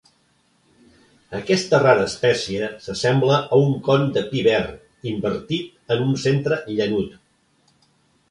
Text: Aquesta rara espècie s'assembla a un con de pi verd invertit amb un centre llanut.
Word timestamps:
Aquesta 1.39 1.79
rara 1.81 2.05
espècie 2.11 2.69
s'assembla 2.85 3.37
a 3.41 3.59
un 3.65 3.75
con 3.89 4.07
de 4.15 4.23
pi 4.31 4.43
verd 4.47 5.11
invertit 5.11 5.95
amb 5.97 6.07
un 6.07 6.19
centre 6.25 6.57
llanut. 6.79 7.77